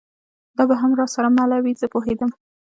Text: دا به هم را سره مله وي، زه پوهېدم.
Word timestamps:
دا 0.57 0.63
به 0.69 0.75
هم 0.81 0.91
را 0.99 1.05
سره 1.13 1.29
مله 1.37 1.57
وي، 1.63 1.73
زه 1.81 1.87
پوهېدم. 1.93 2.31